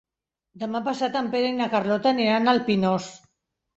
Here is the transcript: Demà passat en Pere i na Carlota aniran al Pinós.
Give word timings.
Demà 0.61 0.81
passat 0.87 1.17
en 1.21 1.29
Pere 1.37 1.51
i 1.53 1.57
na 1.59 1.67
Carlota 1.75 2.13
aniran 2.15 2.53
al 2.55 2.63
Pinós. 2.71 3.11